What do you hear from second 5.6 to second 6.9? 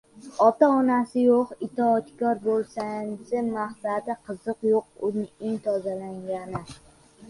tozaligini.